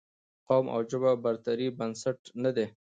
قوم 0.47 0.65
او 0.75 0.79
ژبه 0.89 1.11
د 1.17 1.21
برترۍ 1.23 1.67
بنسټ 1.77 2.19
نه 2.43 2.51
دي 2.55 2.65